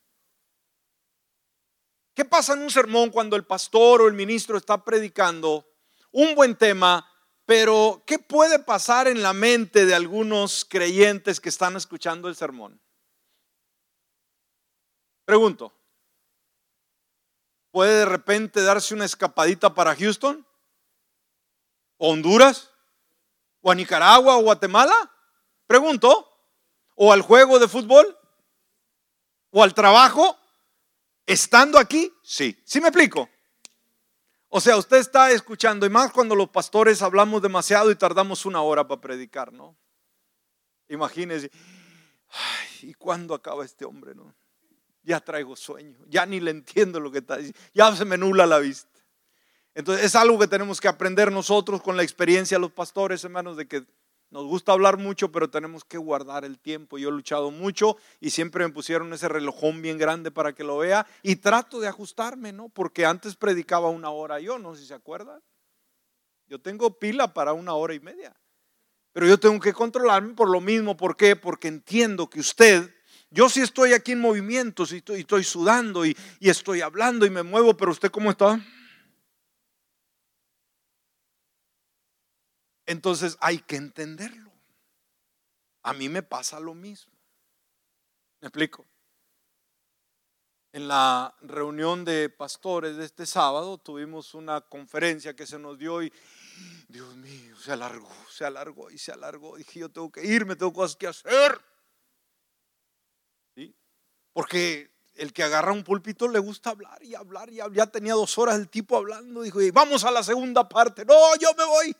[2.13, 5.67] ¿Qué pasa en un sermón cuando el pastor o el ministro está predicando
[6.11, 7.11] un buen tema,
[7.45, 12.79] pero qué puede pasar en la mente de algunos creyentes que están escuchando el sermón?
[15.25, 15.73] Pregunto,
[17.71, 20.45] ¿puede de repente darse una escapadita para Houston?
[21.99, 22.71] ¿O Honduras?
[23.61, 25.11] ¿O a Nicaragua o Guatemala?
[25.67, 26.27] Pregunto,
[26.95, 28.17] ¿o al juego de fútbol?
[29.51, 30.37] ¿O al trabajo?
[31.25, 32.59] Estando aquí, sí.
[32.65, 33.29] ¿Sí me explico?
[34.47, 38.61] O sea, usted está escuchando, y más cuando los pastores hablamos demasiado y tardamos una
[38.61, 39.77] hora para predicar, ¿no?
[40.87, 41.51] Imagínese,
[42.81, 44.33] ¿y cuándo acaba este hombre, no?
[45.03, 48.47] Ya traigo sueño, ya ni le entiendo lo que está diciendo, ya se me nula
[48.47, 48.98] la vista.
[49.75, 53.55] Entonces, es algo que tenemos que aprender nosotros con la experiencia de los pastores, hermanos,
[53.55, 53.85] de que
[54.31, 56.99] nos gusta hablar mucho, pero tenemos que guardar el tiempo.
[56.99, 60.77] Yo he luchado mucho y siempre me pusieron ese relojón bien grande para que lo
[60.77, 62.69] vea y trato de ajustarme, ¿no?
[62.69, 65.41] Porque antes predicaba una hora yo, no sé si se acuerdan.
[66.47, 68.35] Yo tengo pila para una hora y media.
[69.13, 70.95] Pero yo tengo que controlarme por lo mismo.
[70.95, 71.35] ¿Por qué?
[71.35, 72.93] Porque entiendo que usted,
[73.31, 77.31] yo sí estoy aquí en movimiento, y estoy, estoy, sudando y, y estoy hablando y
[77.31, 78.63] me muevo, pero usted cómo está?
[82.89, 84.51] Entonces hay que entenderlo.
[85.83, 87.13] A mí me pasa lo mismo.
[88.41, 88.83] ¿Me explico?
[90.73, 96.01] En la reunión de pastores de este sábado tuvimos una conferencia que se nos dio
[96.01, 96.11] y,
[96.87, 99.57] Dios mío, se alargó, se alargó y se alargó.
[99.57, 101.61] Dije, yo tengo que irme, tengo cosas que hacer.
[103.53, 103.75] ¿Sí?
[104.33, 108.35] Porque el que agarra un púlpito le gusta hablar y hablar y ya tenía dos
[108.39, 109.43] horas el tipo hablando.
[109.43, 111.05] Dijo, vamos a la segunda parte.
[111.05, 111.95] No, yo me voy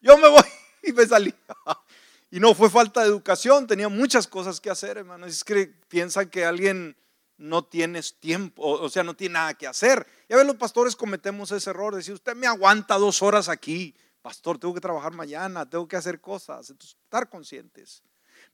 [0.00, 0.42] yo me voy
[0.82, 1.34] y me salí.
[2.32, 5.26] Y no fue falta de educación, tenía muchas cosas que hacer, hermano.
[5.26, 6.96] Es que piensan que alguien
[7.40, 10.06] no tienes tiempo, o sea, no tiene nada que hacer.
[10.28, 14.58] Ya ven, los pastores cometemos ese error, decir, usted me aguanta dos horas aquí, pastor,
[14.58, 18.02] tengo que trabajar mañana, tengo que hacer cosas, entonces, estar conscientes.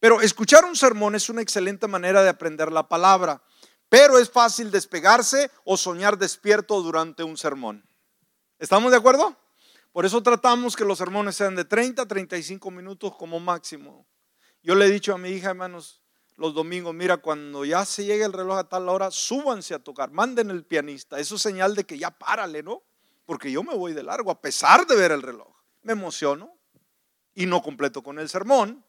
[0.01, 3.42] Pero escuchar un sermón es una excelente manera de aprender la palabra,
[3.88, 7.85] pero es fácil despegarse o soñar despierto durante un sermón.
[8.59, 9.37] ¿Estamos de acuerdo?
[9.97, 14.07] Por eso tratamos que los sermones sean de 30 a 35 minutos como máximo.
[14.63, 16.03] Yo le he dicho a mi hija, hermanos,
[16.37, 20.11] los domingos, mira, cuando ya se llegue el reloj a tal hora, súbanse a tocar,
[20.11, 21.19] manden el pianista.
[21.19, 22.83] Eso es señal de que ya párale, ¿no?
[23.25, 25.57] Porque yo me voy de largo a pesar de ver el reloj.
[25.81, 26.55] Me emociono
[27.35, 28.85] y no completo con el sermón.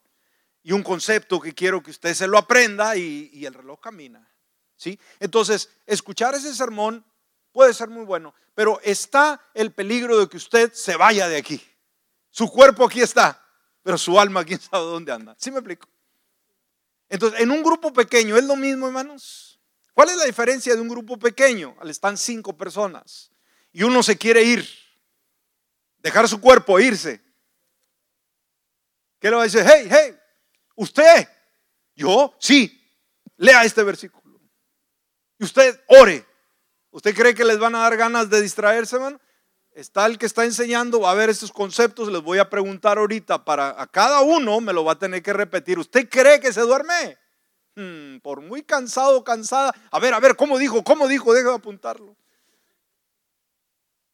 [0.62, 4.30] Y un concepto que quiero que usted se lo aprenda y, y el reloj camina.
[4.76, 5.00] ¿Sí?
[5.22, 7.06] Entonces, escuchar ese sermón
[7.58, 11.60] puede ser muy bueno, pero está el peligro de que usted se vaya de aquí.
[12.30, 13.44] Su cuerpo aquí está,
[13.82, 15.36] pero su alma quién sabe dónde anda.
[15.40, 15.90] ¿Sí me explico?
[17.10, 19.60] Entonces, en un grupo pequeño, ¿es lo mismo, hermanos?
[19.96, 21.76] ¿Cuál es la diferencia de un grupo pequeño?
[21.86, 23.32] Están cinco personas
[23.72, 24.70] y uno se quiere ir,
[25.98, 27.26] dejar su cuerpo, irse.
[29.18, 29.64] ¿Qué le va a decir?
[29.66, 30.16] Hey, hey,
[30.76, 31.28] usted,
[31.96, 32.88] yo, sí,
[33.38, 34.40] lea este versículo.
[35.40, 36.37] Y usted ore.
[36.98, 39.20] ¿Usted cree que les van a dar ganas de distraerse, hermano?
[39.74, 43.80] Está el que está enseñando, a ver estos conceptos, les voy a preguntar ahorita, para
[43.80, 45.78] a cada uno me lo va a tener que repetir.
[45.78, 47.20] ¿Usted cree que se duerme?
[47.76, 49.76] Hmm, por muy cansado, cansada.
[49.92, 50.84] A ver, a ver, ¿cómo dijo?
[50.84, 51.36] ¿Cómo dijo?
[51.36, 52.16] Deja de apuntarlo.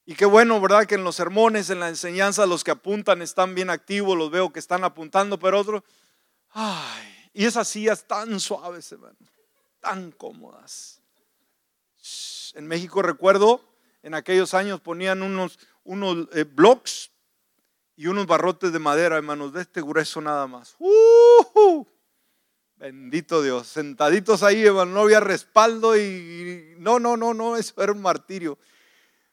[0.05, 0.85] Y qué bueno, ¿verdad?
[0.85, 4.51] Que en los sermones, en la enseñanza, los que apuntan están bien activos, los veo
[4.51, 5.83] que están apuntando, pero otros,
[6.49, 9.15] ay, y esas sillas tan suaves, hermano,
[9.79, 10.99] tan cómodas.
[12.53, 13.61] En México recuerdo,
[14.03, 17.11] en aquellos años ponían unos, unos eh, blocks
[17.95, 20.75] y unos barrotes de madera, hermanos, de este grueso nada más.
[20.79, 21.85] ¡Uh!
[22.75, 27.91] Bendito Dios, sentaditos ahí, hermano, no había respaldo y no, no, no, no, eso era
[27.91, 28.57] un martirio.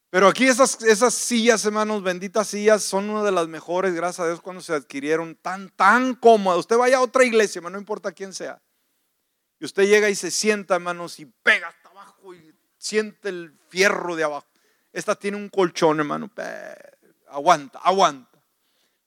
[0.09, 4.27] Pero aquí esas, esas sillas, hermanos, benditas sillas, son una de las mejores, gracias a
[4.27, 6.61] Dios, cuando se adquirieron tan, tan cómodas.
[6.61, 8.61] Usted vaya a otra iglesia, hermano, no importa quién sea.
[9.59, 11.73] Y usted llega y se sienta, hermanos, y pega
[12.81, 14.47] siente el fierro de abajo.
[14.93, 16.31] Esta tiene un colchón, hermano.
[17.29, 18.43] Aguanta, aguanta.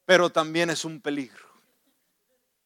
[0.05, 1.45] Pero también es un peligro.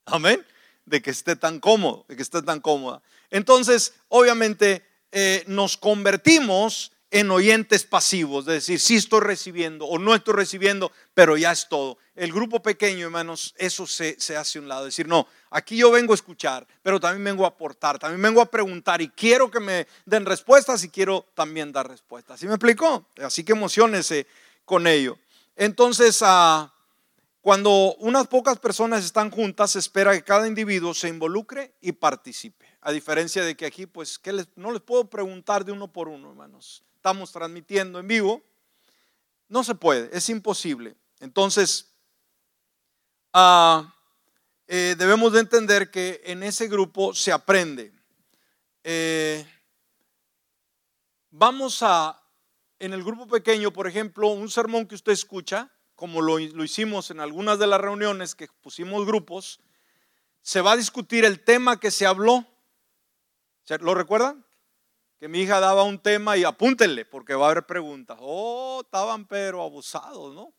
[0.05, 0.45] Amén.
[0.86, 3.01] De que esté tan cómodo, de que esté tan cómoda.
[3.30, 10.14] Entonces, obviamente, eh, nos convertimos en oyentes pasivos, de decir, sí estoy recibiendo o no
[10.14, 11.97] estoy recibiendo, pero ya es todo.
[12.16, 14.86] El grupo pequeño, hermanos, eso se, se hace a un lado.
[14.86, 18.51] Decir, no, aquí yo vengo a escuchar, pero también vengo a aportar, también vengo a
[18.51, 22.39] preguntar y quiero que me den respuestas y quiero también dar respuestas.
[22.39, 23.05] ¿Sí me explicó?
[23.24, 24.28] Así que emocionese
[24.66, 25.18] con ello.
[25.55, 26.74] Entonces, ah,
[27.48, 32.66] cuando unas pocas personas están juntas, se espera que cada individuo se involucre y participe.
[32.82, 36.10] A diferencia de que aquí, pues, ¿qué les, no les puedo preguntar de uno por
[36.10, 38.43] uno, hermanos estamos transmitiendo en vivo,
[39.48, 40.98] no se puede, es imposible.
[41.22, 41.89] Entonces,
[43.32, 43.95] ah,
[44.68, 47.93] eh, debemos de entender que en ese grupo se aprende.
[48.84, 49.48] Eh,
[51.30, 52.22] vamos a,
[52.78, 57.20] en el grupo pequeño, por ejemplo, un sermón que usted escucha, como lo, hicimos en
[57.20, 59.60] algunas de las reuniones que pusimos grupos,
[60.41, 62.45] se va a discutir el tema que se habló.
[63.82, 64.45] ¿Lo recuerdan?
[65.20, 68.18] que mi hija daba un tema y apúntenle porque va a haber preguntas.
[68.22, 70.54] Oh, estaban pero abusados, ¿no?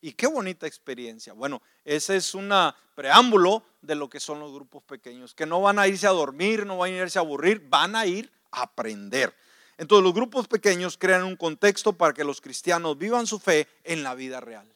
[0.00, 1.32] Y qué bonita experiencia.
[1.32, 2.52] Bueno, ese es un
[2.94, 6.66] preámbulo de lo que son los grupos pequeños, que no van a irse a dormir,
[6.66, 9.34] no van a irse a aburrir, van a ir a aprender.
[9.78, 14.02] Entonces los grupos pequeños crean un contexto para que los cristianos vivan su fe en
[14.02, 14.73] la vida real.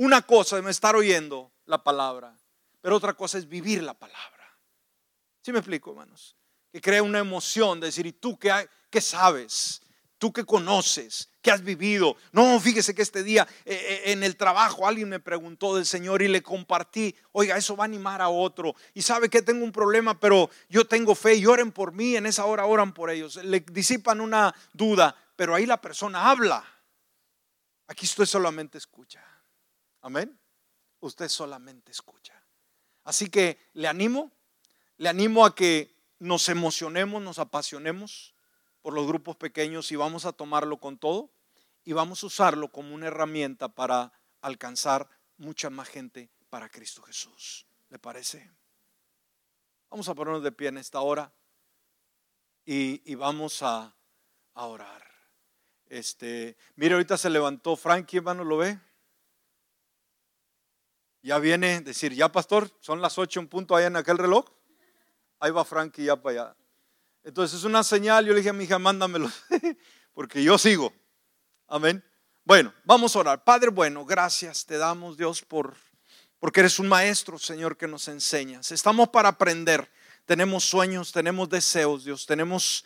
[0.00, 2.32] Una cosa es estar oyendo la palabra,
[2.80, 4.58] pero otra cosa es vivir la palabra.
[5.42, 6.36] ¿Sí me explico, hermanos?
[6.70, 9.82] que crea una emoción de decir, ¿y tú qué, qué sabes?
[10.18, 11.30] ¿Tú qué conoces?
[11.40, 12.16] ¿Qué has vivido?
[12.32, 16.22] No, fíjese que este día eh, eh, en el trabajo alguien me preguntó del Señor
[16.22, 18.74] y le compartí, oiga, eso va a animar a otro.
[18.94, 22.26] Y sabe que tengo un problema, pero yo tengo fe y oren por mí, en
[22.26, 23.36] esa hora oran por ellos.
[23.36, 26.64] Le disipan una duda, pero ahí la persona habla.
[27.86, 29.24] Aquí usted solamente escucha.
[30.00, 30.38] Amén.
[31.00, 32.42] Usted solamente escucha.
[33.04, 34.32] Así que le animo,
[34.96, 38.34] le animo a que nos emocionemos, nos apasionemos
[38.82, 41.30] por los grupos pequeños y vamos a tomarlo con todo
[41.84, 47.66] y vamos a usarlo como una herramienta para alcanzar mucha más gente para Cristo Jesús.
[47.88, 48.50] ¿Le parece?
[49.90, 51.32] Vamos a ponernos de pie en esta hora
[52.66, 53.94] y, vamos a,
[54.52, 55.02] orar.
[55.86, 58.78] Este, mire, ahorita se levantó Frankie, hermano, ¿lo ve?
[61.22, 64.44] Ya viene, decir, ya pastor, son las ocho en punto allá en aquel reloj
[65.40, 66.56] ahí va Frankie ya para allá.
[67.24, 69.30] Entonces es una señal, yo le dije a mi hija, mándamelo,
[70.14, 70.92] porque yo sigo.
[71.66, 72.02] Amén.
[72.44, 73.44] Bueno, vamos a orar.
[73.44, 75.76] Padre bueno, gracias te damos Dios por
[76.40, 78.70] porque eres un maestro, Señor, que nos enseñas.
[78.70, 79.90] Estamos para aprender.
[80.24, 82.26] Tenemos sueños, tenemos deseos, Dios.
[82.26, 82.84] Tenemos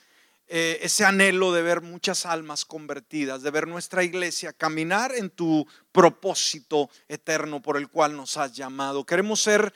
[0.49, 5.67] eh, ese anhelo de ver muchas almas convertidas, de ver nuestra iglesia caminar en tu
[5.93, 9.05] propósito eterno por el cual nos has llamado.
[9.05, 9.73] Queremos ser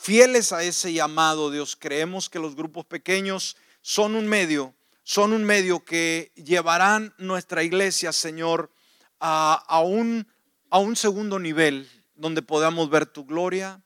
[0.00, 1.76] fieles a ese llamado, Dios.
[1.76, 8.12] Creemos que los grupos pequeños son un medio, son un medio que llevarán nuestra iglesia,
[8.12, 8.70] Señor,
[9.20, 10.26] a, un,
[10.70, 13.82] a un segundo nivel, donde podamos ver tu gloria,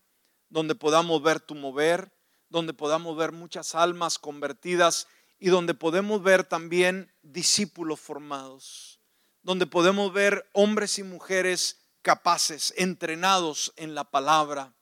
[0.51, 2.13] donde podamos ver tu mover,
[2.49, 5.07] donde podamos ver muchas almas convertidas
[5.39, 9.01] y donde podemos ver también discípulos formados,
[9.43, 14.75] donde podemos ver hombres y mujeres capaces, entrenados en la palabra,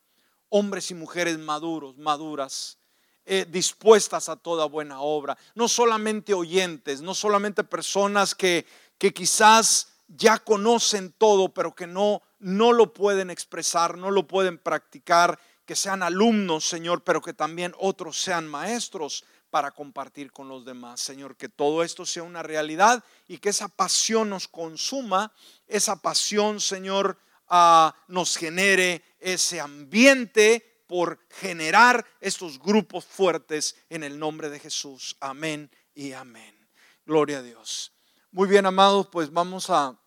[0.49, 2.77] hombres y mujeres maduros, maduras,
[3.25, 8.65] eh, dispuestas a toda buena obra, no solamente oyentes, no solamente personas que,
[8.97, 14.57] que quizás ya conocen todo, pero que no, no lo pueden expresar, no lo pueden
[14.57, 19.25] practicar, que sean alumnos, Señor, pero que también otros sean maestros
[19.57, 21.01] para compartir con los demás.
[21.01, 25.33] Señor, que todo esto sea una realidad y que esa pasión nos consuma,
[25.65, 34.19] esa pasión, Señor, ah, nos genere ese ambiente por generar estos grupos fuertes en el
[34.19, 35.17] nombre de Jesús.
[35.21, 36.69] Amén y amén.
[37.03, 37.93] Gloria a Dios.
[38.29, 39.99] Muy bien, amados, pues vamos a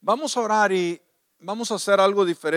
[0.00, 0.98] vamos a orar y
[1.40, 2.44] vamos a hacer algo diferente.